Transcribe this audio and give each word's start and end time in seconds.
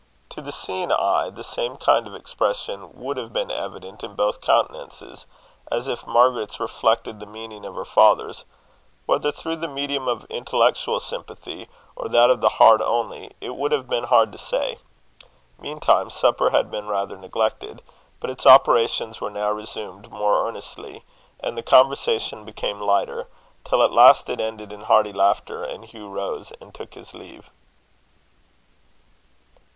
To 0.29 0.41
the 0.41 0.51
seeing 0.51 0.91
eye, 0.91 1.29
the 1.29 1.43
same 1.43 1.77
kind 1.77 2.07
of 2.07 2.15
expression 2.15 2.89
would 2.99 3.17
have 3.17 3.31
been 3.31 3.51
evident 3.51 4.03
in 4.03 4.15
both 4.15 4.41
countenances, 4.41 5.27
as 5.71 5.87
if 5.87 6.07
Margaret's 6.07 6.59
reflected 6.59 7.19
the 7.19 7.27
meaning 7.27 7.65
of 7.65 7.75
her 7.75 7.85
father's; 7.85 8.43
whether 9.05 9.31
through 9.31 9.57
the 9.57 9.67
medium 9.67 10.07
of 10.07 10.23
intellectual 10.25 10.99
sympathy, 10.99 11.69
or 11.95 12.09
that 12.09 12.31
of 12.31 12.41
the 12.41 12.49
heart 12.49 12.81
only, 12.81 13.33
it 13.41 13.55
would 13.55 13.71
have 13.71 13.87
been 13.87 14.05
hard 14.05 14.31
to 14.31 14.39
say. 14.39 14.79
Meantime 15.59 16.09
supper 16.09 16.49
had 16.49 16.71
been 16.71 16.87
rather 16.87 17.15
neglected; 17.15 17.83
but 18.19 18.31
its 18.31 18.47
operations 18.47 19.21
were 19.21 19.29
now 19.29 19.51
resumed 19.51 20.09
more 20.09 20.47
earnestly, 20.47 21.05
and 21.41 21.55
the 21.55 21.61
conversation 21.61 22.43
became 22.43 22.81
lighter; 22.81 23.27
till 23.63 23.83
at 23.83 23.91
last 23.93 24.27
it 24.29 24.41
ended 24.41 24.73
in 24.73 24.81
hearty 24.81 25.13
laughter, 25.13 25.63
and 25.63 25.85
Hugh 25.85 26.09
rose 26.09 26.51
and 26.59 26.73
took 26.73 26.95
his 26.95 27.13
leave. 27.13 27.51